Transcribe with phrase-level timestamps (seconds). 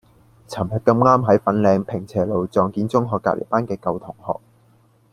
[0.47, 4.39] 噚日咁啱喺粉嶺坪輋路撞見中學隔離班嘅舊同學